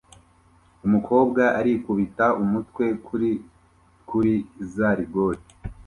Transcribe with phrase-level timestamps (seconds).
[0.85, 3.31] Umukobwa arikubita umutwe kuri
[4.09, 4.33] kuri
[4.73, 5.41] za rigore